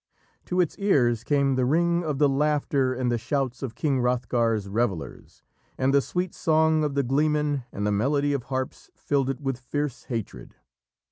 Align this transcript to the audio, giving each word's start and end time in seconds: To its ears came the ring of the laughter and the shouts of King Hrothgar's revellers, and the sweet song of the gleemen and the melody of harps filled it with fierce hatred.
To 0.45 0.59
its 0.59 0.79
ears 0.79 1.23
came 1.23 1.53
the 1.53 1.63
ring 1.63 2.03
of 2.03 2.17
the 2.17 2.27
laughter 2.27 2.91
and 2.91 3.11
the 3.11 3.19
shouts 3.19 3.61
of 3.61 3.75
King 3.75 3.99
Hrothgar's 3.99 4.67
revellers, 4.67 5.43
and 5.77 5.93
the 5.93 6.01
sweet 6.01 6.33
song 6.33 6.83
of 6.83 6.95
the 6.95 7.03
gleemen 7.03 7.65
and 7.71 7.85
the 7.85 7.91
melody 7.91 8.33
of 8.33 8.45
harps 8.45 8.89
filled 8.95 9.29
it 9.29 9.39
with 9.41 9.59
fierce 9.59 10.05
hatred. 10.05 10.55